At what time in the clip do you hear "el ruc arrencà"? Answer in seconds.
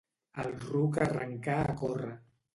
0.43-1.61